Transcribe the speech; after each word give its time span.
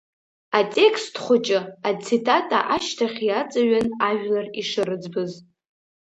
Атекст 0.59 1.13
хәыҷы, 1.23 1.59
ацитата 1.89 2.59
ашьҭахь 2.75 3.19
иаҵаҩын 3.27 3.87
ажәлар 4.07 4.47
ишырыӡбыз. 4.59 5.31